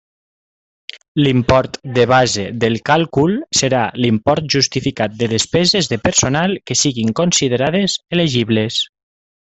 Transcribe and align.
L'import 1.23 1.77
de 1.97 2.05
base 2.11 2.45
del 2.63 2.79
càlcul 2.91 3.37
serà 3.61 3.83
l'import 4.07 4.49
justificat 4.57 5.15
de 5.23 5.31
despeses 5.37 5.93
de 5.95 6.03
personal 6.09 6.59
que 6.71 6.79
siguin 6.87 7.17
considerades 7.23 8.01
elegibles. 8.19 8.85